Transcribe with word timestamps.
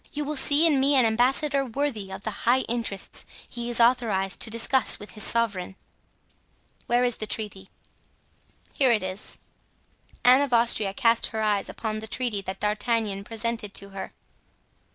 You 0.13 0.25
will 0.25 0.35
see 0.35 0.65
in 0.65 0.79
me 0.79 0.95
an 0.95 1.05
ambassador 1.05 1.63
worthy 1.63 2.11
of 2.11 2.23
the 2.23 2.31
high 2.49 2.61
interests 2.61 3.23
he 3.47 3.69
is 3.69 3.79
authorized 3.79 4.39
to 4.39 4.49
discuss 4.49 4.97
with 4.97 5.11
his 5.11 5.21
sovereign." 5.23 5.75
"Where 6.87 7.03
is 7.03 7.17
the 7.17 7.27
treaty?" 7.27 7.69
"Here 8.73 8.91
it 8.91 9.03
is." 9.03 9.37
Anne 10.23 10.41
of 10.41 10.53
Austria 10.53 10.95
cast 10.95 11.27
her 11.27 11.43
eyes 11.43 11.69
upon 11.69 11.99
the 11.99 12.07
treaty 12.07 12.41
that 12.41 12.59
D'Artagnan 12.59 13.23
presented 13.23 13.75
to 13.75 13.89
her. 13.89 14.11